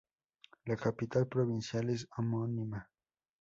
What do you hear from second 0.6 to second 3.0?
La capital provincial es homónima.